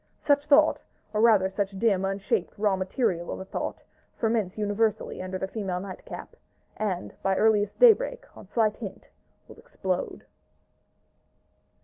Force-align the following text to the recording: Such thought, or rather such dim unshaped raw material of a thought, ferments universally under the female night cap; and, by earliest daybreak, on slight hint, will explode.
Such 0.25 0.47
thought, 0.47 0.79
or 1.13 1.21
rather 1.21 1.47
such 1.47 1.77
dim 1.77 2.05
unshaped 2.05 2.57
raw 2.57 2.75
material 2.75 3.29
of 3.31 3.39
a 3.39 3.45
thought, 3.45 3.83
ferments 4.17 4.57
universally 4.57 5.21
under 5.21 5.37
the 5.37 5.47
female 5.47 5.79
night 5.79 6.05
cap; 6.05 6.35
and, 6.75 7.13
by 7.21 7.35
earliest 7.35 7.77
daybreak, 7.79 8.25
on 8.35 8.47
slight 8.47 8.77
hint, 8.77 9.09
will 9.47 9.59
explode. 9.59 10.25